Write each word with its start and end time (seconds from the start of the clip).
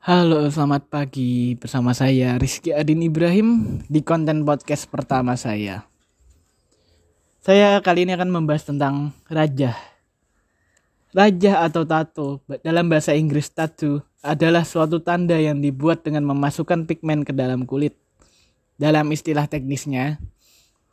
Halo, 0.00 0.48
selamat 0.48 0.88
pagi 0.88 1.60
bersama 1.60 1.92
saya 1.92 2.40
Rizky 2.40 2.72
Adin 2.72 3.04
Ibrahim 3.04 3.76
di 3.84 4.00
konten 4.00 4.48
podcast 4.48 4.88
pertama 4.88 5.36
saya. 5.36 5.84
Saya 7.44 7.76
kali 7.84 8.08
ini 8.08 8.16
akan 8.16 8.32
membahas 8.32 8.64
tentang 8.64 9.12
raja. 9.28 9.76
Raja 11.12 11.68
atau 11.68 11.84
tato 11.84 12.40
dalam 12.64 12.88
bahasa 12.88 13.12
Inggris 13.12 13.52
tattoo 13.52 14.00
adalah 14.24 14.64
suatu 14.64 15.04
tanda 15.04 15.36
yang 15.36 15.60
dibuat 15.60 16.00
dengan 16.00 16.24
memasukkan 16.32 16.88
pigmen 16.88 17.20
ke 17.20 17.36
dalam 17.36 17.68
kulit. 17.68 17.92
Dalam 18.80 19.04
istilah 19.12 19.52
teknisnya, 19.52 20.16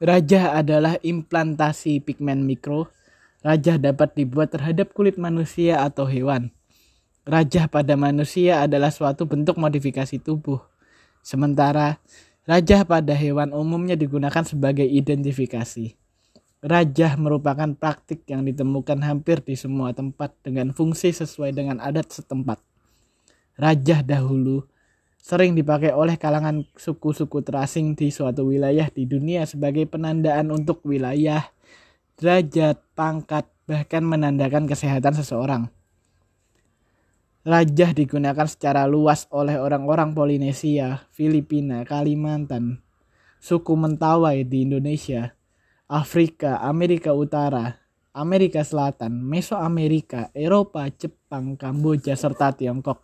raja 0.04 0.52
adalah 0.52 1.00
implantasi 1.00 2.04
pigmen 2.04 2.44
mikro. 2.44 2.92
Raja 3.40 3.80
dapat 3.80 4.20
dibuat 4.20 4.52
terhadap 4.52 4.92
kulit 4.92 5.16
manusia 5.16 5.80
atau 5.80 6.04
hewan 6.04 6.52
Raja 7.28 7.68
pada 7.68 8.00
manusia 8.00 8.64
adalah 8.64 8.88
suatu 8.88 9.28
bentuk 9.28 9.60
modifikasi 9.60 10.16
tubuh. 10.24 10.64
Sementara 11.20 12.00
raja 12.48 12.88
pada 12.88 13.12
hewan 13.12 13.52
umumnya 13.52 14.00
digunakan 14.00 14.48
sebagai 14.48 14.88
identifikasi. 14.88 15.92
Raja 16.64 17.20
merupakan 17.20 17.68
praktik 17.76 18.24
yang 18.32 18.48
ditemukan 18.48 19.04
hampir 19.04 19.44
di 19.44 19.60
semua 19.60 19.92
tempat 19.92 20.40
dengan 20.40 20.72
fungsi 20.72 21.12
sesuai 21.12 21.52
dengan 21.52 21.84
adat 21.84 22.16
setempat. 22.16 22.64
Raja 23.60 24.08
dahulu 24.08 24.64
sering 25.20 25.52
dipakai 25.52 25.92
oleh 25.92 26.16
kalangan 26.16 26.64
suku-suku 26.80 27.44
terasing 27.44 28.00
di 28.00 28.08
suatu 28.08 28.48
wilayah 28.48 28.88
di 28.88 29.04
dunia 29.04 29.44
sebagai 29.44 29.84
penandaan 29.84 30.48
untuk 30.48 30.80
wilayah, 30.88 31.44
derajat, 32.16 32.80
pangkat, 32.96 33.52
bahkan 33.68 34.08
menandakan 34.08 34.64
kesehatan 34.64 35.12
seseorang. 35.12 35.68
Rajah 37.48 37.96
digunakan 37.96 38.44
secara 38.44 38.84
luas 38.92 39.24
oleh 39.32 39.56
orang-orang 39.56 40.12
Polinesia, 40.12 41.08
Filipina, 41.16 41.88
Kalimantan, 41.88 42.84
suku 43.40 43.72
Mentawai 43.72 44.44
di 44.44 44.68
Indonesia, 44.68 45.32
Afrika, 45.88 46.60
Amerika 46.60 47.16
Utara, 47.16 47.80
Amerika 48.12 48.68
Selatan, 48.68 49.24
Mesoamerika, 49.24 50.28
Eropa, 50.36 50.92
Jepang, 50.92 51.56
Kamboja, 51.56 52.20
serta 52.20 52.52
Tiongkok. 52.52 53.00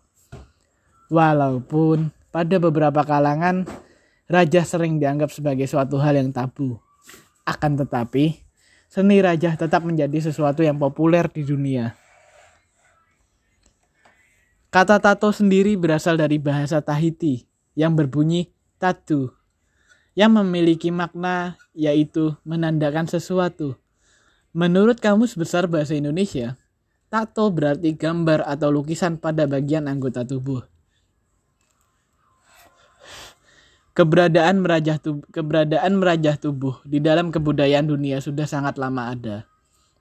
Walaupun 1.07 2.11
pada 2.27 2.59
beberapa 2.59 2.99
kalangan, 3.07 3.63
raja 4.27 4.67
sering 4.67 4.99
dianggap 4.99 5.31
sebagai 5.31 5.71
suatu 5.71 5.95
hal 6.03 6.19
yang 6.19 6.35
tabu. 6.35 6.83
Akan 7.47 7.79
tetapi, 7.79 8.43
seni 8.91 9.23
raja 9.23 9.55
tetap 9.55 9.87
menjadi 9.87 10.19
sesuatu 10.19 10.67
yang 10.67 10.75
populer 10.75 11.31
di 11.31 11.47
dunia. 11.47 12.02
Kata 14.73 14.97
tato 14.97 15.29
sendiri 15.29 15.77
berasal 15.77 16.17
dari 16.17 16.41
bahasa 16.41 16.81
Tahiti 16.81 17.45
yang 17.77 17.93
berbunyi 17.93 18.49
tatu 18.81 19.29
yang 20.17 20.33
memiliki 20.33 20.89
makna 20.89 21.61
yaitu 21.77 22.33
menandakan 22.41 23.05
sesuatu. 23.05 23.77
Menurut 24.49 24.97
Kamus 24.97 25.37
Besar 25.37 25.69
Bahasa 25.69 25.93
Indonesia, 25.93 26.57
tato 27.05 27.53
berarti 27.53 27.93
gambar 27.93 28.49
atau 28.49 28.73
lukisan 28.73 29.21
pada 29.21 29.45
bagian 29.45 29.85
anggota 29.85 30.25
tubuh. 30.25 30.65
Keberadaan 33.93 34.65
merajah 34.65 34.97
tubuh, 34.97 35.21
keberadaan 35.29 36.01
merajah 36.01 36.33
tubuh 36.41 36.81
di 36.81 36.97
dalam 36.97 37.29
kebudayaan 37.29 37.93
dunia 37.93 38.17
sudah 38.25 38.49
sangat 38.49 38.81
lama 38.81 39.13
ada 39.13 39.45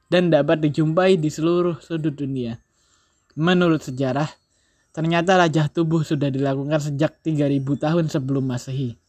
dan 0.08 0.32
dapat 0.32 0.64
dijumpai 0.64 1.20
di 1.20 1.28
seluruh 1.28 1.76
sudut 1.84 2.16
dunia. 2.16 2.56
Menurut 3.36 3.84
sejarah, 3.84 4.32
Ternyata 4.92 5.40
rajah 5.40 5.72
tubuh 5.72 6.04
sudah 6.04 6.28
dilakukan 6.28 6.76
sejak 6.76 7.24
3000 7.24 7.64
tahun 7.80 8.04
sebelum 8.12 8.44
Masehi. 8.44 9.00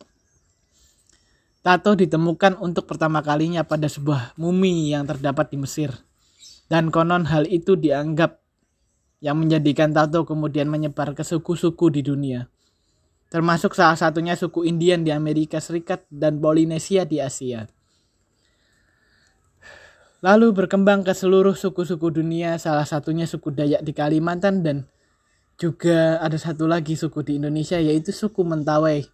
Tato 1.63 1.95
ditemukan 1.95 2.59
untuk 2.59 2.87
pertama 2.87 3.19
kalinya 3.23 3.67
pada 3.67 3.87
sebuah 3.87 4.35
mumi 4.39 4.91
yang 4.91 5.03
terdapat 5.03 5.51
di 5.51 5.59
Mesir. 5.59 5.91
Dan 6.71 6.87
konon 6.87 7.27
hal 7.27 7.43
itu 7.47 7.75
dianggap 7.75 8.39
yang 9.23 9.39
menjadikan 9.39 9.95
tato 9.95 10.27
kemudian 10.27 10.67
menyebar 10.67 11.15
ke 11.15 11.23
suku-suku 11.23 11.87
di 11.91 12.03
dunia. 12.03 12.47
Termasuk 13.31 13.75
salah 13.75 13.95
satunya 13.95 14.35
suku 14.35 14.67
Indian 14.67 15.03
di 15.03 15.11
Amerika 15.15 15.63
Serikat 15.63 16.03
dan 16.11 16.43
Polinesia 16.43 17.07
di 17.07 17.23
Asia. 17.23 17.67
Lalu 20.23 20.55
berkembang 20.55 21.03
ke 21.03 21.11
seluruh 21.11 21.55
suku-suku 21.55 22.07
dunia, 22.11 22.55
salah 22.55 22.87
satunya 22.87 23.27
suku 23.27 23.51
Dayak 23.51 23.83
di 23.83 23.91
Kalimantan 23.91 24.63
dan 24.63 24.87
juga 25.63 26.19
ada 26.19 26.35
satu 26.35 26.67
lagi 26.67 26.99
suku 26.99 27.23
di 27.23 27.39
Indonesia 27.39 27.79
yaitu 27.79 28.11
suku 28.11 28.43
Mentawai. 28.43 29.07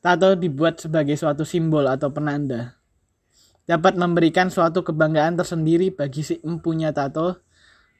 Tato 0.00 0.32
dibuat 0.32 0.80
sebagai 0.80 1.12
suatu 1.20 1.44
simbol 1.44 1.84
atau 1.84 2.08
penanda. 2.08 2.80
Dapat 3.68 3.98
memberikan 4.00 4.48
suatu 4.48 4.80
kebanggaan 4.80 5.36
tersendiri 5.36 5.92
bagi 5.92 6.22
si 6.22 6.38
empunya 6.40 6.94
tato 6.94 7.42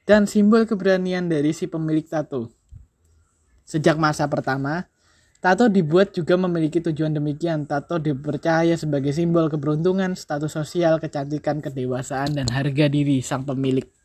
dan 0.07 0.23
simbol 0.23 0.63
keberanian 0.63 1.27
dari 1.27 1.51
si 1.51 1.67
pemilik 1.67 2.07
tato. 2.07 2.49
Sejak 3.67 3.99
masa 3.99 4.31
pertama, 4.31 4.87
tato 5.43 5.67
dibuat 5.67 6.15
juga 6.15 6.39
memiliki 6.39 6.79
tujuan 6.79 7.11
demikian. 7.11 7.67
Tato 7.67 7.99
dipercaya 7.99 8.79
sebagai 8.79 9.11
simbol 9.11 9.51
keberuntungan, 9.51 10.15
status 10.15 10.55
sosial, 10.55 11.03
kecantikan, 11.03 11.59
kedewasaan, 11.59 12.31
dan 12.31 12.47
harga 12.47 12.87
diri 12.87 13.19
sang 13.19 13.43
pemilik. 13.43 13.96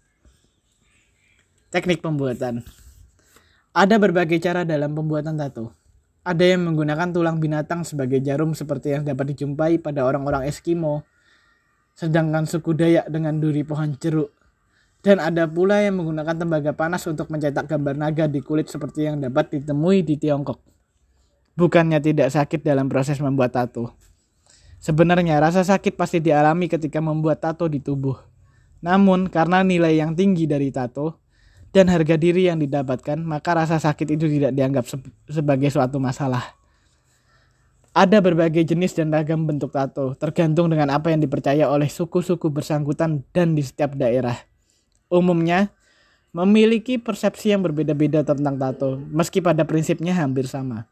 Teknik 1.72 2.04
pembuatan. 2.04 2.60
Ada 3.72 3.96
berbagai 3.96 4.36
cara 4.44 4.60
dalam 4.68 4.92
pembuatan 4.92 5.40
tato. 5.40 5.72
Ada 6.20 6.52
yang 6.52 6.68
menggunakan 6.68 7.16
tulang 7.16 7.40
binatang 7.40 7.80
sebagai 7.88 8.20
jarum 8.20 8.52
seperti 8.52 8.92
yang 8.92 9.08
dapat 9.08 9.32
dijumpai 9.32 9.80
pada 9.80 10.04
orang-orang 10.04 10.44
Eskimo, 10.44 11.00
sedangkan 11.96 12.44
suku 12.44 12.76
Dayak 12.76 13.08
dengan 13.08 13.40
duri 13.40 13.64
pohon 13.64 13.96
jeruk. 13.96 14.36
Dan 15.00 15.16
ada 15.16 15.48
pula 15.48 15.80
yang 15.80 15.96
menggunakan 15.96 16.44
tembaga 16.44 16.76
panas 16.76 17.08
untuk 17.08 17.32
mencetak 17.32 17.64
gambar 17.64 17.96
naga 17.96 18.28
di 18.28 18.44
kulit 18.44 18.68
seperti 18.68 19.08
yang 19.08 19.24
dapat 19.24 19.56
ditemui 19.56 20.04
di 20.04 20.20
Tiongkok. 20.20 20.60
Bukannya 21.56 22.04
tidak 22.04 22.36
sakit 22.36 22.60
dalam 22.60 22.92
proses 22.92 23.16
membuat 23.16 23.56
tato. 23.56 23.96
Sebenarnya 24.76 25.40
rasa 25.40 25.64
sakit 25.64 25.96
pasti 25.96 26.20
dialami 26.20 26.68
ketika 26.68 27.00
membuat 27.00 27.40
tato 27.40 27.64
di 27.64 27.80
tubuh. 27.80 28.20
Namun 28.84 29.32
karena 29.32 29.64
nilai 29.64 29.96
yang 29.96 30.12
tinggi 30.12 30.44
dari 30.44 30.68
tato, 30.68 31.21
dan 31.72 31.88
harga 31.88 32.20
diri 32.20 32.52
yang 32.52 32.60
didapatkan, 32.60 33.16
maka 33.24 33.56
rasa 33.56 33.80
sakit 33.80 34.14
itu 34.20 34.28
tidak 34.28 34.52
dianggap 34.52 34.84
se 34.84 35.00
sebagai 35.32 35.72
suatu 35.72 35.96
masalah. 35.96 36.52
Ada 37.92 38.24
berbagai 38.24 38.64
jenis 38.64 38.96
dan 38.96 39.12
ragam 39.12 39.44
bentuk 39.44 39.72
tato, 39.72 40.16
tergantung 40.16 40.72
dengan 40.72 40.92
apa 40.92 41.12
yang 41.12 41.20
dipercaya 41.20 41.68
oleh 41.68 41.88
suku-suku 41.88 42.48
bersangkutan 42.48 43.24
dan 43.36 43.52
di 43.52 43.60
setiap 43.60 43.96
daerah. 43.96 44.36
Umumnya, 45.12 45.72
memiliki 46.32 46.96
persepsi 46.96 47.52
yang 47.52 47.60
berbeda-beda 47.60 48.24
tentang 48.24 48.56
tato, 48.56 48.96
meski 49.12 49.44
pada 49.44 49.68
prinsipnya 49.68 50.16
hampir 50.16 50.48
sama. 50.48 50.88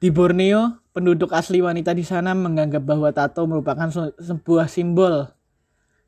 Di 0.00 0.08
Borneo, 0.08 0.80
penduduk 0.96 1.36
asli 1.36 1.60
wanita 1.60 1.92
di 1.92 2.04
sana 2.04 2.32
menganggap 2.32 2.80
bahwa 2.84 3.12
tato 3.12 3.44
merupakan 3.44 3.88
sebuah 4.16 4.68
simbol 4.72 5.35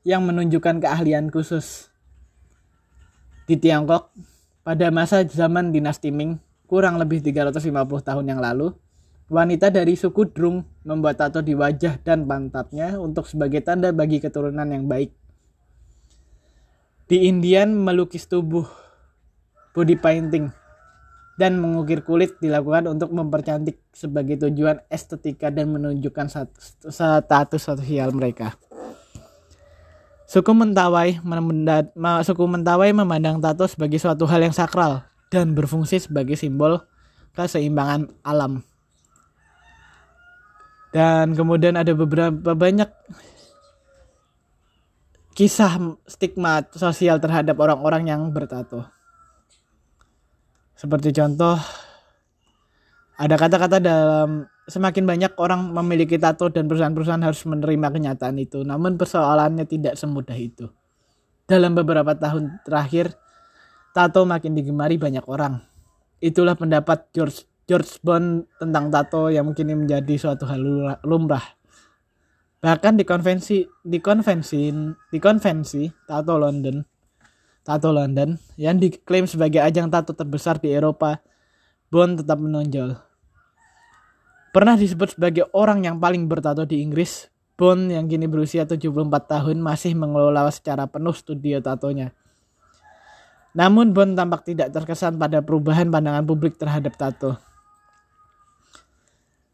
yang 0.09 0.25
menunjukkan 0.25 0.81
keahlian 0.81 1.29
khusus. 1.29 1.93
Di 3.45 3.61
Tiongkok, 3.61 4.09
pada 4.65 4.89
masa 4.89 5.21
zaman 5.21 5.69
dinasti 5.69 6.09
Ming, 6.09 6.41
kurang 6.65 6.97
lebih 6.97 7.21
350 7.21 7.69
tahun 8.01 8.25
yang 8.25 8.41
lalu, 8.41 8.73
wanita 9.29 9.69
dari 9.69 10.01
suku 10.01 10.33
Drung 10.33 10.65
membuat 10.89 11.21
tato 11.21 11.45
di 11.45 11.53
wajah 11.53 12.01
dan 12.01 12.25
pantatnya 12.25 12.97
untuk 12.97 13.29
sebagai 13.29 13.61
tanda 13.61 13.93
bagi 13.93 14.17
keturunan 14.17 14.65
yang 14.73 14.89
baik. 14.89 15.13
Di 17.05 17.29
Indian, 17.29 17.77
melukis 17.77 18.25
tubuh, 18.25 18.65
body 19.77 19.97
painting, 20.01 20.49
dan 21.37 21.61
mengukir 21.61 22.01
kulit 22.01 22.41
dilakukan 22.41 22.89
untuk 22.89 23.13
mempercantik 23.13 23.85
sebagai 23.93 24.41
tujuan 24.49 24.81
estetika 24.89 25.53
dan 25.53 25.69
menunjukkan 25.73 26.49
status 26.89 27.61
sosial 27.61 28.13
mereka. 28.17 28.57
Suku 30.29 30.53
Mentawai, 30.53 31.25
suku 32.21 32.45
Mentawai 32.45 32.93
memandang 32.93 33.41
tato 33.41 33.65
sebagai 33.65 33.97
suatu 33.97 34.29
hal 34.29 34.45
yang 34.45 34.53
sakral 34.53 35.01
dan 35.33 35.57
berfungsi 35.57 36.05
sebagai 36.05 36.37
simbol 36.37 36.85
keseimbangan 37.33 38.13
alam. 38.21 38.61
Dan 40.93 41.33
kemudian 41.33 41.81
ada 41.81 41.97
beberapa 41.97 42.53
banyak 42.53 42.93
kisah 45.33 45.97
stigma 46.05 46.61
sosial 46.77 47.17
terhadap 47.25 47.57
orang-orang 47.57 48.13
yang 48.13 48.29
bertato. 48.29 48.85
Seperti 50.77 51.09
contoh, 51.17 51.57
ada 53.19 53.35
kata-kata 53.35 53.83
dalam 53.83 54.47
semakin 54.71 55.03
banyak 55.03 55.33
orang 55.43 55.75
memiliki 55.75 56.15
tato 56.23 56.47
dan 56.55 56.71
perusahaan-perusahaan 56.71 57.25
harus 57.27 57.43
menerima 57.43 57.91
kenyataan 57.91 58.39
itu. 58.39 58.63
Namun 58.63 58.95
persoalannya 58.95 59.67
tidak 59.67 59.99
semudah 59.99 60.39
itu. 60.39 60.71
Dalam 61.49 61.75
beberapa 61.75 62.15
tahun 62.15 62.63
terakhir, 62.63 63.19
tato 63.91 64.23
makin 64.23 64.55
digemari 64.55 64.95
banyak 65.01 65.27
orang. 65.27 65.59
Itulah 66.23 66.55
pendapat 66.55 67.11
George 67.11 67.43
George 67.67 67.99
Bond 68.01 68.47
tentang 68.63 68.95
tato 68.95 69.29
yang 69.29 69.51
mungkin 69.51 69.67
menjadi 69.75 70.15
suatu 70.15 70.47
hal 70.47 70.63
lumrah. 71.03 71.43
Bahkan 72.63 72.95
di 72.97 73.05
konvensi 73.05 73.67
di 73.83 73.99
konvensi 73.99 74.71
di 75.11 75.19
konvensi 75.19 75.91
tato 76.07 76.39
London 76.39 76.99
tato 77.69 77.93
London 77.93 78.33
yang 78.57 78.81
diklaim 78.81 79.29
sebagai 79.29 79.61
ajang 79.61 79.93
tato 79.93 80.17
terbesar 80.17 80.57
di 80.57 80.73
Eropa, 80.73 81.21
Bond 81.93 82.25
tetap 82.25 82.41
menonjol. 82.41 83.08
Pernah 84.49 84.81
disebut 84.81 85.15
sebagai 85.17 85.45
orang 85.53 85.85
yang 85.85 86.01
paling 86.01 86.25
bertato 86.25 86.65
di 86.65 86.81
Inggris, 86.81 87.29
Bond 87.59 87.91
yang 87.93 88.09
kini 88.09 88.25
berusia 88.31 88.65
74 88.65 88.89
tahun 89.29 89.59
masih 89.61 89.93
mengelola 89.93 90.49
secara 90.49 90.89
penuh 90.89 91.13
studio 91.13 91.61
tatonya. 91.61 92.15
Namun 93.53 93.91
Bond 93.91 94.15
tampak 94.15 94.47
tidak 94.47 94.71
terkesan 94.71 95.19
pada 95.19 95.43
perubahan 95.43 95.91
pandangan 95.91 96.23
publik 96.23 96.55
terhadap 96.55 96.95
tato. 96.95 97.35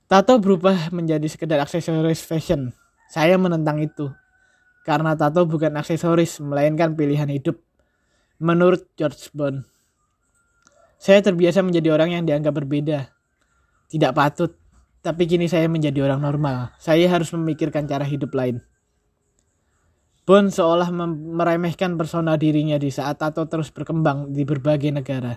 Tato 0.04 0.36
berubah 0.38 0.92
menjadi 0.92 1.24
sekedar 1.26 1.58
aksesoris 1.64 2.20
fashion. 2.22 2.70
Saya 3.08 3.34
menentang 3.40 3.80
itu. 3.80 4.12
Karena 4.84 5.16
tato 5.16 5.48
bukan 5.48 5.72
aksesoris, 5.80 6.38
melainkan 6.44 6.92
pilihan 6.92 7.26
hidup. 7.32 7.56
Menurut 8.36 8.84
George 9.00 9.32
Bond. 9.32 9.64
Saya 11.00 11.24
terbiasa 11.24 11.64
menjadi 11.64 11.88
orang 11.88 12.20
yang 12.20 12.22
dianggap 12.28 12.52
berbeda. 12.52 13.08
Tidak 13.88 14.12
patut 14.12 14.63
tapi 15.04 15.28
kini 15.28 15.44
saya 15.44 15.68
menjadi 15.68 16.00
orang 16.08 16.24
normal. 16.24 16.72
Saya 16.80 17.04
harus 17.12 17.28
memikirkan 17.36 17.84
cara 17.84 18.08
hidup 18.08 18.32
lain. 18.32 18.64
Bond 20.24 20.48
seolah 20.48 20.88
meremehkan 21.12 22.00
persona 22.00 22.40
dirinya 22.40 22.80
di 22.80 22.88
saat 22.88 23.20
tato 23.20 23.44
terus 23.44 23.68
berkembang 23.68 24.32
di 24.32 24.48
berbagai 24.48 24.88
negara. 24.88 25.36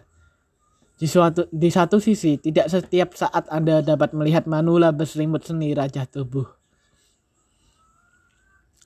Di, 0.96 1.06
suatu, 1.06 1.52
di 1.52 1.68
satu 1.68 2.00
sisi, 2.00 2.40
tidak 2.40 2.72
setiap 2.72 3.12
saat 3.12 3.52
Anda 3.52 3.84
dapat 3.84 4.16
melihat 4.16 4.48
manula 4.48 4.96
berselimut 4.96 5.44
seni 5.44 5.76
raja 5.76 6.08
tubuh. 6.08 6.48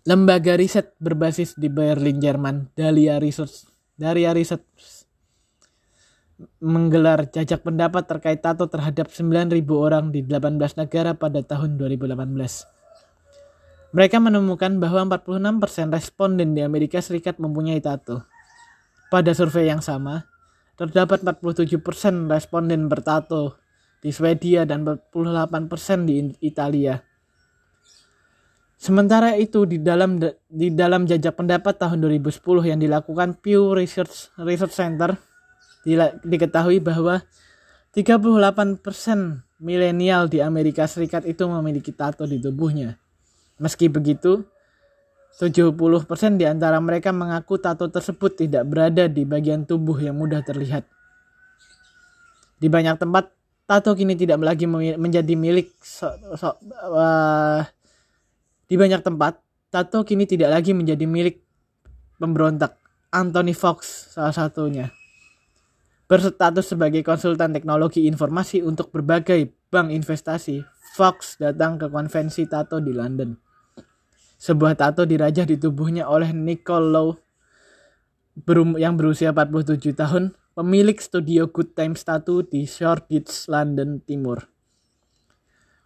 Lembaga 0.10 0.57
riset 0.57 0.98
berbasis 0.98 1.54
di 1.54 1.69
Berlin, 1.69 2.18
Jerman, 2.18 2.74
Dahlia 2.74 3.22
Research, 3.22 3.69
Dahlia 3.94 4.33
Research 4.33 5.00
menggelar 6.62 7.30
jajak 7.30 7.62
pendapat 7.66 8.06
terkait 8.08 8.42
tato 8.42 8.66
terhadap 8.70 9.10
9.000 9.10 9.62
orang 9.72 10.10
di 10.10 10.26
18 10.26 10.58
negara 10.78 11.14
pada 11.14 11.42
tahun 11.42 11.78
2018. 11.78 12.18
Mereka 13.92 14.18
menemukan 14.24 14.80
bahwa 14.80 15.20
46% 15.20 15.92
responden 15.92 16.56
di 16.56 16.64
Amerika 16.64 17.04
Serikat 17.04 17.38
mempunyai 17.44 17.84
tato. 17.84 18.24
Pada 19.12 19.36
survei 19.36 19.68
yang 19.68 19.84
sama, 19.84 20.24
terdapat 20.80 21.22
47% 21.28 22.32
responden 22.32 22.88
bertato 22.88 23.60
di 24.00 24.10
Swedia 24.16 24.64
dan 24.64 24.88
48% 24.88 26.08
di 26.08 26.32
Italia. 26.42 26.98
Sementara 28.82 29.38
itu 29.38 29.70
di 29.70 29.78
dalam 29.78 30.18
di 30.50 30.74
dalam 30.74 31.06
jajak 31.06 31.38
pendapat 31.38 31.78
tahun 31.78 32.02
2010 32.02 32.42
yang 32.66 32.82
dilakukan 32.82 33.38
Pew 33.38 33.78
Research 33.78 34.34
Research 34.42 34.74
Center 34.74 35.14
diketahui 36.25 36.78
bahwa 36.78 37.25
38% 37.92 38.81
milenial 39.62 40.31
di 40.31 40.39
Amerika 40.39 40.88
Serikat 40.88 41.28
itu 41.28 41.44
memiliki 41.45 41.92
tato 41.92 42.24
di 42.24 42.39
tubuhnya. 42.39 42.95
Meski 43.62 43.92
begitu, 43.92 44.48
70% 45.38 46.39
di 46.39 46.45
antara 46.48 46.80
mereka 46.80 47.12
mengaku 47.13 47.60
tato 47.62 47.92
tersebut 47.92 48.48
tidak 48.48 48.63
berada 48.66 49.06
di 49.12 49.28
bagian 49.28 49.68
tubuh 49.68 50.00
yang 50.00 50.18
mudah 50.18 50.42
terlihat. 50.42 50.88
Di 52.62 52.69
banyak 52.69 52.98
tempat, 52.98 53.33
tato 53.66 53.92
kini 53.98 54.16
tidak 54.16 54.39
lagi 54.42 54.66
menjadi 54.69 55.33
milik 55.33 55.74
so, 55.81 56.10
so, 56.38 56.57
uh, 56.94 57.66
di 58.69 58.75
banyak 58.78 59.01
tempat, 59.01 59.42
tato 59.74 60.06
kini 60.06 60.30
tidak 60.30 60.54
lagi 60.54 60.72
menjadi 60.72 61.06
milik 61.10 61.42
pemberontak. 62.22 62.78
Anthony 63.12 63.51
Fox 63.51 64.16
salah 64.16 64.31
satunya 64.31 65.00
berstatus 66.12 66.75
sebagai 66.75 67.08
konsultan 67.08 67.56
teknologi 67.56 68.04
informasi 68.04 68.60
untuk 68.60 68.92
berbagai 68.92 69.56
bank 69.72 69.96
investasi, 69.96 70.60
Fox 70.92 71.40
datang 71.40 71.80
ke 71.80 71.88
konvensi 71.88 72.44
tato 72.52 72.84
di 72.84 72.92
London. 72.92 73.31
Sebuah 74.36 74.75
tato 74.75 75.08
dirajah 75.08 75.48
di 75.48 75.56
tubuhnya 75.56 76.12
oleh 76.12 76.36
Nicole 76.36 76.92
Lowe 76.92 77.16
yang 78.75 79.00
berusia 79.00 79.31
47 79.31 79.96
tahun, 79.96 80.36
pemilik 80.52 81.00
studio 81.00 81.48
Good 81.48 81.80
Times 81.80 82.04
Tattoo 82.04 82.44
di 82.44 82.68
Shoreditch, 82.68 83.48
London 83.48 84.04
Timur. 84.04 84.44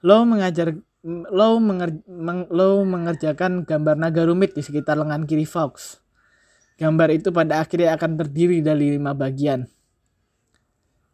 Lowe 0.01 0.25
mengajar 0.25 0.73
Lowe, 1.05 1.61
menger, 1.61 2.01
meng, 2.09 2.49
mengerjakan 2.89 3.61
gambar 3.61 3.93
naga 4.01 4.25
rumit 4.25 4.57
di 4.57 4.65
sekitar 4.65 4.97
lengan 4.97 5.29
kiri 5.29 5.45
Fox. 5.45 6.01
Gambar 6.81 7.13
itu 7.13 7.29
pada 7.29 7.61
akhirnya 7.61 7.93
akan 7.93 8.17
terdiri 8.17 8.65
dari 8.65 8.97
lima 8.97 9.13
bagian. 9.13 9.74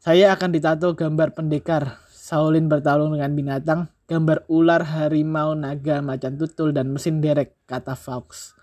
Saya 0.02 0.34
akan 0.34 0.50
ditato 0.50 0.98
gambar 0.98 1.38
pendekar, 1.38 2.02
Shaolin 2.10 2.66
bertarung 2.66 3.14
dengan 3.14 3.38
binatang, 3.38 3.86
gambar 4.10 4.50
ular, 4.50 4.82
harimau, 4.82 5.54
naga, 5.54 6.02
macan 6.02 6.42
tutul, 6.42 6.74
dan 6.74 6.90
mesin 6.90 7.22
derek, 7.22 7.54
kata 7.70 7.94
Fox. 7.94 8.58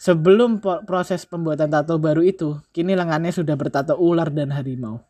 Sebelum 0.00 0.64
proses 0.88 1.28
pembuatan 1.28 1.68
tato 1.68 2.00
baru 2.00 2.24
itu, 2.24 2.56
kini 2.72 2.96
lengannya 2.96 3.28
sudah 3.28 3.60
bertato 3.60 3.92
ular 4.00 4.32
dan 4.32 4.56
harimau. 4.56 5.04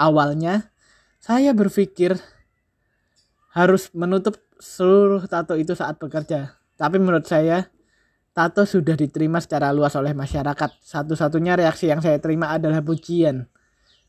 Awalnya, 0.00 0.72
saya 1.20 1.52
berpikir 1.52 2.16
harus 3.52 3.92
menutup 3.92 4.40
seluruh 4.56 5.20
tato 5.28 5.52
itu 5.52 5.76
saat 5.76 6.00
bekerja. 6.00 6.56
Tapi 6.80 6.96
menurut 6.96 7.28
saya, 7.28 7.68
tato 8.32 8.64
sudah 8.64 8.96
diterima 8.96 9.36
secara 9.36 9.68
luas 9.68 9.92
oleh 10.00 10.16
masyarakat. 10.16 10.80
Satu-satunya 10.80 11.60
reaksi 11.60 11.92
yang 11.92 12.00
saya 12.00 12.16
terima 12.16 12.56
adalah 12.56 12.80
pujian 12.80 13.44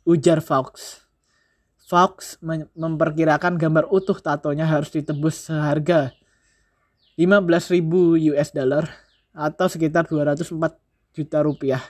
ujar 0.06 0.40
Fox. 0.42 1.02
Fox 1.92 2.40
memperkirakan 2.78 3.60
gambar 3.60 3.92
utuh 3.92 4.16
tatonya 4.16 4.64
harus 4.64 4.96
ditebus 4.96 5.52
seharga 5.52 6.16
15.000 7.20 7.84
US 8.32 8.50
dollar 8.56 8.88
atau 9.36 9.68
sekitar 9.68 10.08
204 10.08 10.56
juta 11.12 11.38
rupiah. 11.44 11.84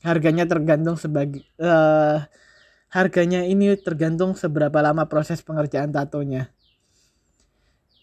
Harganya 0.00 0.48
tergantung 0.48 0.96
sebagai 0.96 1.44
uh, 1.60 2.24
harganya 2.88 3.44
ini 3.44 3.76
tergantung 3.76 4.34
seberapa 4.34 4.80
lama 4.80 5.04
proses 5.06 5.44
pengerjaan 5.44 5.92
tatonya. 5.92 6.48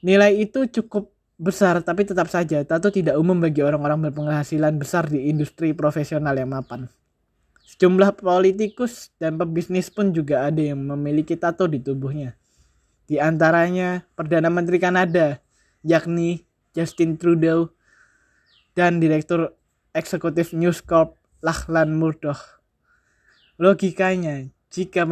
Nilai 0.05 0.37
itu 0.39 0.69
cukup 0.69 1.11
besar 1.39 1.79
tapi 1.81 2.03
tetap 2.03 2.27
saja 2.27 2.59
tato 2.67 2.91
tidak 2.91 3.15
umum 3.15 3.39
bagi 3.39 3.63
orang-orang 3.63 4.11
berpenghasilan 4.11 4.75
besar 4.75 5.07
di 5.07 5.31
industri 5.31 5.71
profesional 5.71 6.35
yang 6.35 6.51
mapan. 6.51 6.91
Sejumlah 7.69 8.17
politikus 8.17 9.13
dan 9.21 9.37
pebisnis 9.37 9.93
pun 9.93 10.09
juga 10.09 10.49
ada 10.49 10.57
yang 10.57 10.81
memiliki 10.89 11.37
tato 11.37 11.69
di 11.69 11.77
tubuhnya. 11.77 12.33
Di 13.05 13.21
antaranya 13.21 14.09
Perdana 14.17 14.49
Menteri 14.49 14.81
Kanada, 14.81 15.37
yakni 15.85 16.49
Justin 16.73 17.21
Trudeau, 17.21 17.69
dan 18.73 18.97
Direktur 18.97 19.53
Eksekutif 19.93 20.49
News 20.49 20.81
Corp, 20.81 21.13
Lachlan 21.45 21.93
Murdoch. 21.93 22.41
Logikanya, 23.61 24.49
jika 24.73 25.05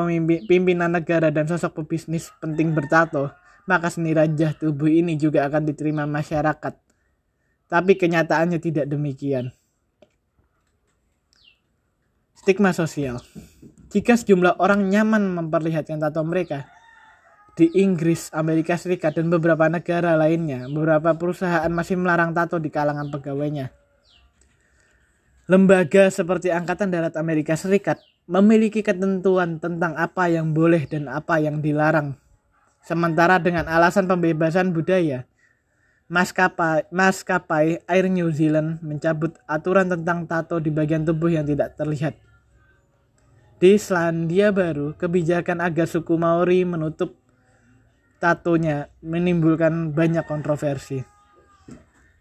pimpinan 0.49 0.97
negara 0.97 1.29
dan 1.29 1.45
sosok 1.45 1.85
pebisnis 1.85 2.33
penting 2.41 2.73
bertato, 2.73 3.29
maka 3.69 3.93
seni 3.93 4.17
rajah 4.17 4.57
tubuh 4.57 4.89
ini 4.89 5.13
juga 5.13 5.45
akan 5.45 5.61
diterima 5.61 6.09
masyarakat. 6.09 6.73
Tapi 7.69 7.93
kenyataannya 8.01 8.57
tidak 8.57 8.89
demikian. 8.89 9.53
Stigma 12.47 12.71
sosial. 12.71 13.19
Jika 13.91 14.15
sejumlah 14.15 14.63
orang 14.63 14.87
nyaman 14.87 15.35
memperlihatkan 15.35 15.99
tato 15.99 16.23
mereka 16.23 16.63
di 17.59 17.67
Inggris, 17.75 18.31
Amerika 18.31 18.79
Serikat, 18.79 19.19
dan 19.19 19.27
beberapa 19.27 19.67
negara 19.67 20.15
lainnya, 20.15 20.63
beberapa 20.71 21.11
perusahaan 21.19 21.67
masih 21.67 21.99
melarang 21.99 22.31
tato 22.31 22.55
di 22.55 22.71
kalangan 22.71 23.11
pegawainya. 23.11 23.75
Lembaga 25.51 26.07
seperti 26.07 26.47
Angkatan 26.47 26.87
Darat 26.87 27.19
Amerika 27.19 27.59
Serikat 27.59 27.99
memiliki 28.31 28.79
ketentuan 28.79 29.59
tentang 29.59 29.99
apa 29.99 30.31
yang 30.31 30.55
boleh 30.55 30.87
dan 30.87 31.11
apa 31.11 31.43
yang 31.43 31.59
dilarang. 31.59 32.15
Sementara 32.79 33.43
dengan 33.43 33.67
alasan 33.67 34.07
pembebasan 34.07 34.71
budaya, 34.71 35.27
maskapai, 36.07 36.87
maskapai 36.95 37.83
Air 37.91 38.07
New 38.07 38.31
Zealand 38.31 38.79
mencabut 38.79 39.35
aturan 39.51 39.91
tentang 39.91 40.23
tato 40.31 40.63
di 40.63 40.71
bagian 40.71 41.03
tubuh 41.03 41.27
yang 41.27 41.43
tidak 41.43 41.75
terlihat. 41.75 42.23
Di 43.57 43.73
Selandia 43.81 44.53
Baru, 44.53 44.93
kebijakan 44.93 45.65
agar 45.65 45.89
suku 45.89 46.13
Maori 46.13 46.61
menutup 46.61 47.17
tatonya 48.21 48.93
menimbulkan 49.01 49.97
banyak 49.97 50.29
kontroversi. 50.29 51.01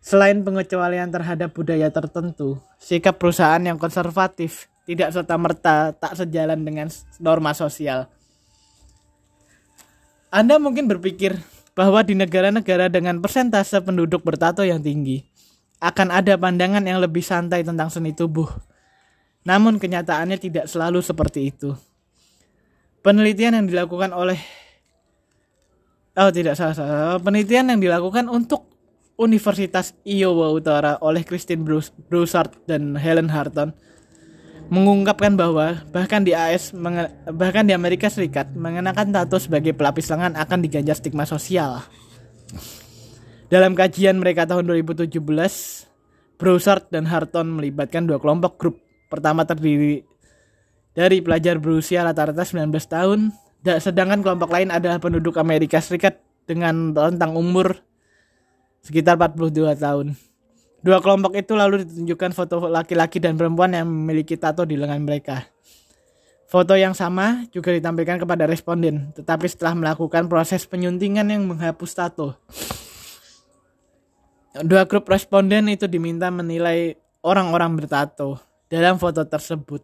Selain 0.00 0.40
pengecualian 0.40 1.12
terhadap 1.12 1.52
budaya 1.52 1.92
tertentu, 1.92 2.56
sikap 2.80 3.20
perusahaan 3.20 3.60
yang 3.60 3.76
konservatif 3.76 4.72
tidak 4.88 5.12
serta-merta 5.12 5.92
tak 5.92 6.16
sejalan 6.16 6.64
dengan 6.64 6.88
norma 7.20 7.52
sosial. 7.52 8.08
Anda 10.32 10.56
mungkin 10.56 10.88
berpikir 10.88 11.36
bahwa 11.76 12.00
di 12.00 12.16
negara-negara 12.16 12.88
dengan 12.88 13.20
persentase 13.20 13.84
penduduk 13.84 14.24
bertato 14.24 14.64
yang 14.64 14.80
tinggi, 14.80 15.20
akan 15.84 16.08
ada 16.16 16.40
pandangan 16.40 16.80
yang 16.80 16.96
lebih 16.96 17.20
santai 17.20 17.60
tentang 17.60 17.92
seni 17.92 18.16
tubuh. 18.16 18.48
Namun 19.46 19.78
kenyataannya 19.78 20.36
tidak 20.42 20.66
selalu 20.66 20.98
seperti 21.00 21.54
itu. 21.54 21.70
Penelitian 23.00 23.62
yang 23.62 23.66
dilakukan 23.70 24.10
oleh 24.10 24.36
Oh 26.16 26.32
tidak 26.32 26.56
salah, 26.56 26.72
salah. 26.72 27.20
Penelitian 27.20 27.70
yang 27.70 27.80
dilakukan 27.80 28.26
untuk 28.32 28.66
Universitas 29.20 29.92
Iowa 30.04 30.48
Utara 30.48 30.96
oleh 31.04 31.20
Christine 31.24 31.60
Broussard 32.08 32.56
dan 32.64 32.96
Helen 32.96 33.28
Harton 33.28 33.76
mengungkapkan 34.72 35.36
bahwa 35.38 35.84
bahkan 35.94 36.26
di 36.26 36.34
AS 36.34 36.74
bahkan 37.30 37.68
di 37.68 37.76
Amerika 37.76 38.10
Serikat 38.10 38.50
mengenakan 38.56 39.14
tato 39.14 39.38
sebagai 39.38 39.76
pelapis 39.76 40.10
lengan 40.10 40.34
akan 40.34 40.58
diganjar 40.64 40.96
stigma 40.96 41.28
sosial. 41.28 41.84
Dalam 43.46 43.78
kajian 43.78 44.18
mereka 44.18 44.42
tahun 44.42 44.66
2017, 44.66 45.12
Broussard 46.34 46.90
dan 46.90 47.06
Harton 47.06 47.60
melibatkan 47.60 48.08
dua 48.08 48.18
kelompok 48.18 48.58
grup. 48.58 48.85
Pertama 49.06 49.46
terdiri 49.46 50.02
dari 50.96 51.20
pelajar 51.20 51.60
berusia 51.60 52.02
rata-rata 52.02 52.42
19 52.42 52.72
tahun, 52.88 53.30
sedangkan 53.62 54.24
kelompok 54.24 54.50
lain 54.50 54.72
adalah 54.72 54.98
penduduk 54.98 55.36
Amerika 55.36 55.78
Serikat 55.78 56.18
dengan 56.48 56.94
rentang 56.96 57.36
umur 57.36 57.78
sekitar 58.82 59.18
42 59.18 59.76
tahun. 59.76 60.06
Dua 60.80 61.02
kelompok 61.02 61.34
itu 61.34 61.58
lalu 61.58 61.82
ditunjukkan 61.82 62.30
foto 62.30 62.70
laki-laki 62.70 63.18
dan 63.18 63.34
perempuan 63.34 63.74
yang 63.74 63.90
memiliki 63.90 64.38
tato 64.38 64.62
di 64.62 64.78
lengan 64.78 65.02
mereka. 65.02 65.42
Foto 66.46 66.78
yang 66.78 66.94
sama 66.94 67.42
juga 67.50 67.74
ditampilkan 67.74 68.22
kepada 68.22 68.46
responden, 68.46 69.10
tetapi 69.18 69.50
setelah 69.50 69.74
melakukan 69.74 70.30
proses 70.30 70.62
penyuntingan 70.62 71.26
yang 71.26 71.42
menghapus 71.42 71.90
tato. 71.90 72.38
Dua 74.62 74.86
grup 74.86 75.10
responden 75.10 75.66
itu 75.66 75.90
diminta 75.90 76.30
menilai 76.30 76.94
orang-orang 77.26 77.74
bertato 77.74 78.38
dalam 78.66 78.98
foto 78.98 79.22
tersebut. 79.26 79.82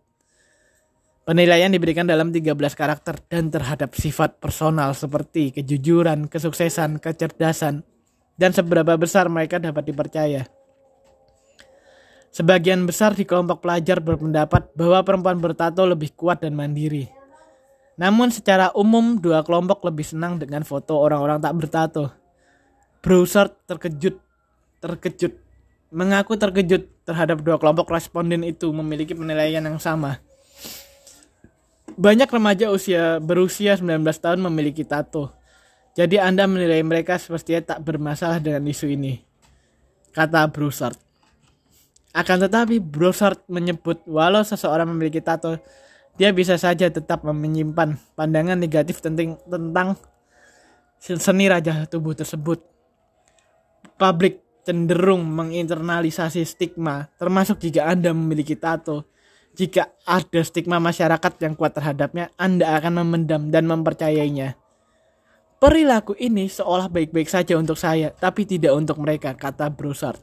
Penilaian 1.22 1.70
diberikan 1.70 2.02
dalam 2.02 2.34
13 2.34 2.50
karakter 2.74 3.14
dan 3.30 3.46
terhadap 3.46 3.94
sifat 3.94 4.42
personal 4.42 4.90
seperti 4.90 5.54
kejujuran, 5.54 6.26
kesuksesan, 6.26 6.98
kecerdasan, 6.98 7.86
dan 8.34 8.50
seberapa 8.50 8.98
besar 8.98 9.30
mereka 9.30 9.62
dapat 9.62 9.86
dipercaya. 9.86 10.42
Sebagian 12.32 12.82
besar 12.88 13.14
di 13.14 13.22
kelompok 13.22 13.62
pelajar 13.62 14.02
berpendapat 14.02 14.74
bahwa 14.74 14.98
perempuan 15.06 15.38
bertato 15.38 15.86
lebih 15.86 16.10
kuat 16.18 16.42
dan 16.42 16.58
mandiri. 16.58 17.06
Namun 18.00 18.32
secara 18.32 18.72
umum 18.74 19.20
dua 19.20 19.44
kelompok 19.44 19.84
lebih 19.86 20.02
senang 20.02 20.40
dengan 20.42 20.64
foto 20.66 20.96
orang-orang 20.98 21.38
tak 21.38 21.54
bertato. 21.54 22.04
Broussard 22.98 23.52
terkejut, 23.68 24.16
terkejut, 24.80 25.38
mengaku 25.92 26.34
terkejut 26.34 26.88
terhadap 27.02 27.42
dua 27.42 27.58
kelompok 27.58 27.90
responden 27.90 28.46
itu 28.46 28.70
memiliki 28.70 29.12
penilaian 29.12 29.62
yang 29.62 29.78
sama. 29.82 30.22
Banyak 31.92 32.30
remaja 32.30 32.72
usia 32.72 33.20
berusia 33.20 33.76
19 33.76 34.00
tahun 34.16 34.40
memiliki 34.48 34.86
tato. 34.86 35.34
Jadi 35.92 36.16
Anda 36.16 36.48
menilai 36.48 36.80
mereka 36.80 37.20
sepertinya 37.20 37.76
tak 37.76 37.84
bermasalah 37.84 38.40
dengan 38.40 38.64
isu 38.64 38.88
ini. 38.88 39.20
Kata 40.16 40.48
Broussard. 40.48 40.96
Akan 42.16 42.40
tetapi 42.40 42.80
Broussard 42.80 43.40
menyebut 43.48 44.00
walau 44.08 44.40
seseorang 44.40 44.88
memiliki 44.88 45.20
tato, 45.20 45.60
dia 46.16 46.32
bisa 46.32 46.56
saja 46.56 46.88
tetap 46.88 47.24
menyimpan 47.24 47.96
pandangan 48.16 48.56
negatif 48.56 49.04
tentang, 49.04 49.36
tentang 49.48 49.96
seni 51.00 51.48
raja 51.48 51.84
tubuh 51.88 52.16
tersebut. 52.16 52.60
Publik 54.00 54.40
cenderung 54.62 55.26
menginternalisasi 55.26 56.46
stigma, 56.46 57.10
termasuk 57.18 57.58
jika 57.58 57.90
Anda 57.90 58.14
memiliki 58.14 58.54
tato. 58.54 59.06
Jika 59.52 59.84
ada 60.08 60.40
stigma 60.40 60.80
masyarakat 60.80 61.32
yang 61.44 61.52
kuat 61.52 61.76
terhadapnya, 61.76 62.32
Anda 62.40 62.72
akan 62.72 63.04
memendam 63.04 63.52
dan 63.52 63.68
mempercayainya. 63.68 64.56
Perilaku 65.60 66.16
ini 66.16 66.48
seolah 66.48 66.88
baik-baik 66.88 67.28
saja 67.28 67.60
untuk 67.60 67.76
saya, 67.76 68.10
tapi 68.16 68.48
tidak 68.48 68.72
untuk 68.72 68.96
mereka, 68.98 69.36
kata 69.36 69.68
Broussard. 69.68 70.18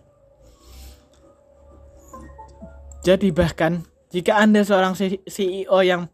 Jadi 3.05 3.31
bahkan 3.31 3.85
jika 4.11 4.35
Anda 4.41 4.65
seorang 4.65 4.97
CEO 5.29 5.79
yang 5.85 6.09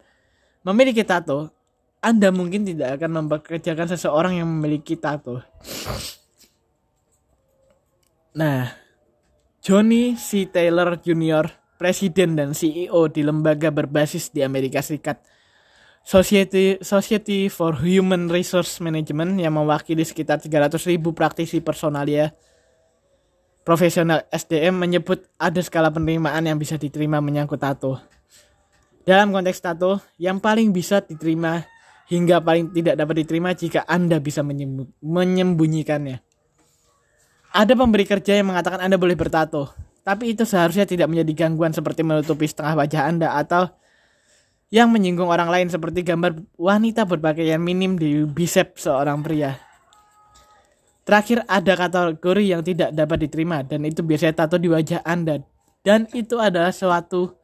memiliki 0.62 1.01
tato, 1.08 1.50
Anda 2.03 2.29
mungkin 2.29 2.67
tidak 2.67 3.01
akan 3.01 3.25
mempekerjakan 3.25 3.88
seseorang 3.96 4.44
yang 4.44 4.50
memiliki 4.51 5.00
tato. 5.00 5.41
Nah, 8.36 8.68
Johnny 9.63 10.20
C. 10.20 10.51
Taylor 10.51 11.00
Jr., 11.00 11.48
presiden 11.80 12.36
dan 12.36 12.51
CEO 12.51 13.08
di 13.08 13.24
lembaga 13.24 13.72
berbasis 13.72 14.27
di 14.36 14.44
Amerika 14.44 14.84
Serikat, 14.84 15.24
Society 16.04 16.77
Society 16.84 17.48
for 17.48 17.80
Human 17.80 18.27
Resource 18.27 18.84
Management 18.84 19.39
yang 19.39 19.56
mewakili 19.56 20.04
sekitar 20.04 20.44
300 20.44 20.77
ribu 20.92 21.15
praktisi 21.15 21.63
personalia 21.63 22.36
profesional 23.65 24.27
SDM 24.30 24.77
menyebut 24.77 25.25
ada 25.39 25.58
skala 25.63 25.89
penerimaan 25.89 26.46
yang 26.46 26.60
bisa 26.60 26.77
diterima 26.77 27.24
menyangkut 27.24 27.58
tato. 27.58 27.98
Dalam 29.01 29.32
konteks 29.32 29.63
tato, 29.63 29.98
yang 30.20 30.44
paling 30.44 30.75
bisa 30.75 31.01
diterima 31.01 31.63
hingga 32.12 32.44
paling 32.44 32.70
tidak 32.75 33.00
dapat 33.00 33.15
diterima 33.25 33.56
jika 33.58 33.88
Anda 33.88 34.22
bisa 34.22 34.44
menyembunyikannya. 34.46 36.25
Ada 37.55 37.71
pemberi 37.71 38.03
kerja 38.03 38.35
yang 38.35 38.51
mengatakan 38.51 38.83
Anda 38.83 39.00
boleh 39.00 39.15
bertato, 39.15 39.71
tapi 40.03 40.35
itu 40.35 40.43
seharusnya 40.43 40.83
tidak 40.83 41.07
menjadi 41.07 41.47
gangguan 41.47 41.71
seperti 41.71 42.03
menutupi 42.03 42.51
setengah 42.51 42.75
wajah 42.75 43.07
Anda 43.07 43.31
atau 43.31 43.71
yang 44.75 44.91
menyinggung 44.91 45.31
orang 45.31 45.47
lain 45.47 45.67
seperti 45.71 46.03
gambar 46.03 46.35
wanita 46.59 47.07
berpakaian 47.07 47.63
minim 47.63 47.95
di 47.95 48.27
bicep 48.27 48.75
seorang 48.75 49.24
pria. 49.24 49.55
Terakhir 51.07 51.47
ada 51.47 51.79
kategori 51.79 52.43
yang 52.43 52.59
tidak 52.59 52.91
dapat 52.91 53.24
diterima 53.24 53.63
dan 53.63 53.88
itu 53.88 54.03
biasanya 54.03 54.35
tato 54.35 54.59
di 54.59 54.67
wajah 54.67 55.00
Anda 55.07 55.39
dan 55.79 56.12
itu 56.12 56.35
adalah 56.35 56.75
sesuatu 56.75 57.39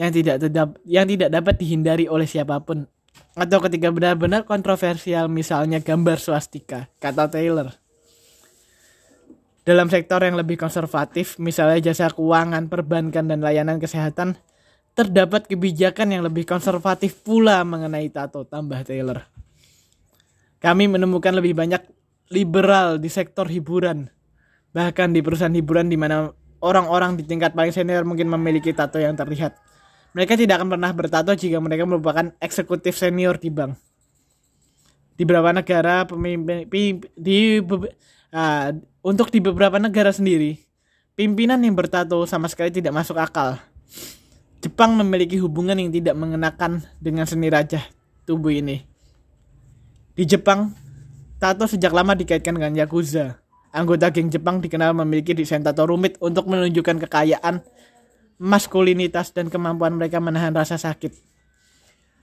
yang 0.00 0.08
tidak 0.08 0.40
tetap 0.40 0.80
yang 0.88 1.04
tidak 1.04 1.28
dapat 1.28 1.60
dihindari 1.60 2.08
oleh 2.08 2.24
siapa 2.24 2.64
pun 2.64 2.88
atau 3.36 3.60
ketika 3.60 3.92
benar-benar 3.92 4.48
kontroversial 4.48 5.28
misalnya 5.28 5.84
gambar 5.84 6.16
swastika 6.16 6.88
kata 6.96 7.28
Taylor. 7.28 7.83
Dalam 9.64 9.88
sektor 9.88 10.20
yang 10.20 10.36
lebih 10.36 10.60
konservatif, 10.60 11.40
misalnya 11.40 11.80
jasa 11.80 12.12
keuangan, 12.12 12.68
perbankan, 12.68 13.24
dan 13.24 13.40
layanan 13.40 13.80
kesehatan, 13.80 14.36
terdapat 14.92 15.48
kebijakan 15.48 16.12
yang 16.12 16.20
lebih 16.20 16.44
konservatif 16.44 17.24
pula 17.24 17.64
mengenai 17.64 18.12
tato, 18.12 18.44
tambah 18.44 18.84
Taylor. 18.84 19.24
Kami 20.60 20.84
menemukan 20.84 21.32
lebih 21.32 21.56
banyak 21.56 21.80
liberal 22.28 23.00
di 23.00 23.08
sektor 23.08 23.48
hiburan. 23.48 24.12
Bahkan 24.76 25.16
di 25.16 25.24
perusahaan 25.24 25.52
hiburan 25.52 25.88
di 25.88 25.96
mana 25.96 26.28
orang-orang 26.60 27.16
di 27.16 27.24
tingkat 27.24 27.56
paling 27.56 27.72
senior 27.72 28.04
mungkin 28.04 28.28
memiliki 28.28 28.76
tato 28.76 29.00
yang 29.00 29.16
terlihat. 29.16 29.56
Mereka 30.12 30.36
tidak 30.36 30.60
akan 30.60 30.76
pernah 30.76 30.92
bertato 30.92 31.32
jika 31.32 31.56
mereka 31.56 31.88
merupakan 31.88 32.36
eksekutif 32.36 33.00
senior 33.00 33.40
di 33.40 33.48
bank. 33.48 33.80
Di 35.14 35.24
beberapa 35.24 35.56
negara 35.56 36.04
pemimpin 36.04 37.00
di 37.16 37.64
uh, 38.34 38.74
untuk 39.06 39.30
di 39.30 39.38
beberapa 39.38 39.78
negara 39.78 40.10
sendiri, 40.10 40.58
pimpinan 41.14 41.62
yang 41.62 41.78
bertato 41.78 42.26
sama 42.26 42.50
sekali 42.50 42.74
tidak 42.74 42.90
masuk 42.90 43.16
akal 43.16 43.62
Jepang 44.64 44.96
memiliki 44.96 45.36
hubungan 45.44 45.76
yang 45.76 45.92
tidak 45.92 46.16
mengenakan 46.16 46.80
dengan 46.96 47.28
seni 47.28 47.52
raja 47.52 47.84
tubuh 48.24 48.48
ini. 48.48 48.80
Di 50.16 50.24
Jepang, 50.24 50.72
tato 51.36 51.68
sejak 51.68 51.92
lama 51.92 52.16
dikaitkan 52.16 52.56
dengan 52.56 52.72
Yakuza. 52.72 53.44
Anggota 53.76 54.08
geng 54.08 54.32
Jepang 54.32 54.64
dikenal 54.64 54.96
memiliki 54.96 55.36
desain 55.36 55.60
tato 55.60 55.84
rumit 55.84 56.16
untuk 56.16 56.48
menunjukkan 56.48 56.96
kekayaan, 57.04 57.60
maskulinitas, 58.40 59.36
dan 59.36 59.52
kemampuan 59.52 60.00
mereka 60.00 60.16
menahan 60.16 60.56
rasa 60.56 60.80
sakit. 60.80 61.12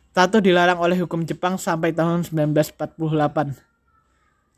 Tato 0.09 0.41
dilarang 0.41 0.81
oleh 0.81 0.97
hukum 0.97 1.21
Jepang 1.21 1.61
sampai 1.61 1.93
tahun 1.93 2.25
1948. 2.25 3.70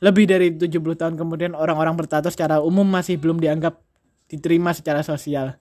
Lebih 0.03 0.27
dari 0.27 0.51
70 0.51 0.99
tahun 0.99 1.15
kemudian 1.15 1.55
orang-orang 1.55 1.95
bertato 1.95 2.27
secara 2.27 2.59
umum 2.59 2.83
masih 2.83 3.15
belum 3.15 3.39
dianggap 3.39 3.79
diterima 4.27 4.75
secara 4.75 4.99
sosial. 4.99 5.55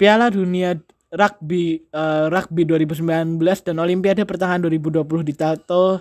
Piala 0.00 0.32
Dunia 0.32 0.72
Rugby 1.12 1.84
uh, 1.92 2.32
Rugby 2.32 2.64
2019 2.64 3.38
dan 3.60 3.76
Olimpiade 3.76 4.24
pertengahan 4.24 4.64
2020 4.64 5.04
di 5.20 5.34
Tato 5.36 6.00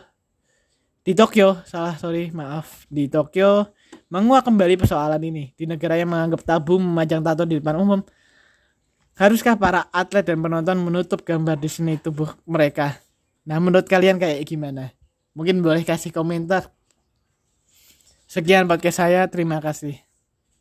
di 1.03 1.12
Tokyo, 1.12 1.60
salah 1.67 2.00
sorry, 2.00 2.31
maaf, 2.31 2.88
di 2.88 3.12
Tokyo 3.12 3.75
menguak 4.07 4.48
kembali 4.48 4.79
persoalan 4.79 5.19
ini 5.19 5.51
di 5.53 5.67
negara 5.67 6.00
yang 6.00 6.10
menganggap 6.10 6.45
tabu 6.45 6.79
memajang 6.79 7.19
tato 7.19 7.43
di 7.43 7.60
depan 7.60 7.75
umum. 7.75 8.00
Haruskah 9.13 9.60
para 9.60 9.86
atlet 9.93 10.25
dan 10.25 10.41
penonton 10.41 10.79
menutup 10.81 11.22
gambar 11.22 11.60
di 11.62 11.69
seni 11.69 12.01
tubuh 12.01 12.33
mereka? 12.50 12.98
Nah, 13.45 13.62
menurut 13.62 13.86
kalian 13.86 14.17
kayak 14.17 14.41
gimana? 14.48 14.89
Mungkin 15.38 15.62
boleh 15.62 15.86
kasih 15.86 16.10
komentar. 16.10 16.74
Sekian 18.34 18.66
podcast 18.66 18.98
saya, 18.98 19.30
terima 19.30 19.62
kasih. 19.62 20.12